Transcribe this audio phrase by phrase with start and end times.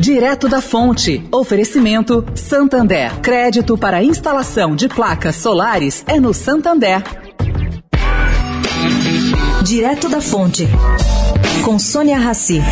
[0.00, 1.22] Direto da Fonte.
[1.30, 3.20] Oferecimento Santander.
[3.20, 7.02] Crédito para instalação de placas solares é no Santander.
[9.62, 10.66] Direto da Fonte.
[11.62, 12.62] Com Sônia Rassi.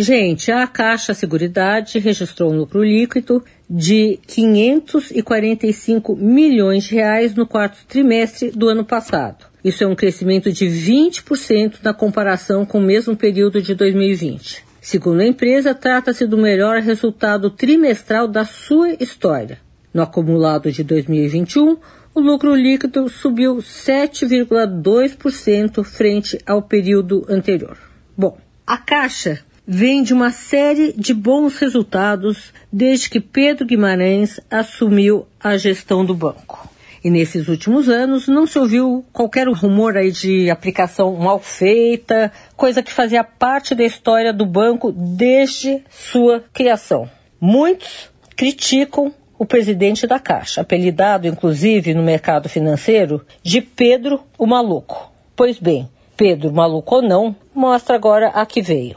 [0.00, 7.84] Gente, a Caixa Seguridade registrou um lucro líquido de 545 milhões de reais no quarto
[7.84, 9.46] trimestre do ano passado.
[9.64, 14.64] Isso é um crescimento de 20% na comparação com o mesmo período de 2020.
[14.80, 19.58] Segundo a empresa, trata-se do melhor resultado trimestral da sua história.
[19.92, 21.76] No acumulado de 2021,
[22.14, 27.76] o lucro líquido subiu 7,2% frente ao período anterior.
[28.16, 35.26] Bom, a Caixa vem de uma série de bons resultados desde que Pedro Guimarães assumiu
[35.38, 36.66] a gestão do banco.
[37.04, 42.82] E nesses últimos anos não se ouviu qualquer rumor aí de aplicação mal feita, coisa
[42.82, 47.08] que fazia parte da história do banco desde sua criação.
[47.38, 55.12] Muitos criticam o presidente da Caixa, apelidado inclusive no mercado financeiro de Pedro o Maluco.
[55.36, 58.96] Pois bem, Pedro, maluco ou não, mostra agora a que veio.